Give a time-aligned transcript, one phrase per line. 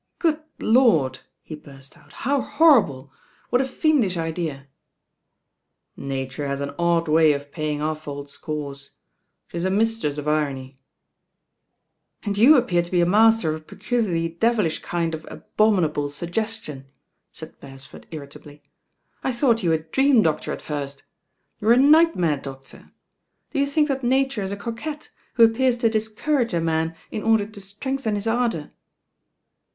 [0.17, 3.17] "Good Lord I" he Burst out "How horrible I
[3.51, 4.67] What a fiendish idea."
[5.93, 8.89] 1•• TH3 RAIN OIRL •Witure hit «n odd wty of paying off old icoret.
[9.51, 10.79] She*t a miitrets of irony."
[12.25, 12.33] A "^1?
[12.33, 12.45] J"*"!
[12.45, 12.53] 'f*^*' *°
[12.89, 16.85] «•"'••^«'' o^» peculiarly de^iih kind of abominable auggettion,"
[17.39, 18.61] .aid Berea ford irntably.
[19.23, 21.03] "I thought you a dream^loctor at firit
[21.61, 22.91] youre a nightmare^octor I
[23.51, 27.61] Do you think that Nature» a coquette, who appears to discourage «man m order to
[27.61, 28.71] strengthen his ardour?"